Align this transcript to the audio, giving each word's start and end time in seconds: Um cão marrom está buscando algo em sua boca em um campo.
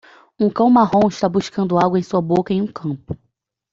Um 0.39 0.49
cão 0.49 0.67
marrom 0.67 1.07
está 1.09 1.29
buscando 1.29 1.77
algo 1.77 1.95
em 1.95 2.01
sua 2.01 2.23
boca 2.23 2.51
em 2.51 2.59
um 2.63 2.65
campo. 2.65 3.15